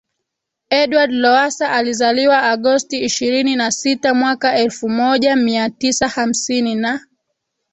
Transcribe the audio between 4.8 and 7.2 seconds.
moja Mia Tisa hamsini na